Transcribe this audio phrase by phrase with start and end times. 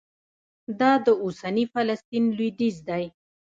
[0.79, 3.03] دا د اوسني فلسطین لوېدیځ دی.